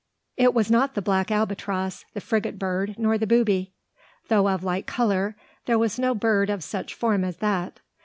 It 0.35 0.55
was 0.55 0.71
not 0.71 0.95
the 0.95 1.01
black 1.03 1.29
albatross, 1.29 2.05
the 2.15 2.21
frigate 2.21 2.57
bird, 2.57 2.95
nor 2.97 3.19
the 3.19 3.27
booby. 3.27 3.71
Though 4.29 4.49
of 4.49 4.63
like 4.63 4.87
colour, 4.87 5.35
there 5.67 5.77
was 5.77 5.99
no 5.99 6.15
bird 6.15 6.49
of 6.49 6.63
such 6.63 6.95
form 6.95 7.23
as 7.23 7.37
that. 7.37 7.81